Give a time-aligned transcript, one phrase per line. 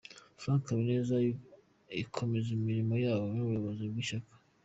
[0.41, 1.15] Frank Habineza
[2.03, 4.33] ikomeza imirimo yabo y’ubuyobozi bw’ishyaka.